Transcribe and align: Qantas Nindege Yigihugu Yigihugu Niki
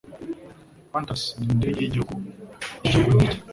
Qantas 0.91 1.23
Nindege 1.41 1.79
Yigihugu 1.83 2.15
Yigihugu 2.83 3.11
Niki 3.17 3.37